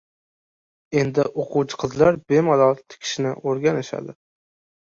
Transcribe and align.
Endi 1.01 1.25
oʻquvchi 1.43 1.79
qizlar 1.83 2.19
bemalol 2.33 2.81
tikishni 2.95 3.35
oʻrganishadi. 3.53 4.21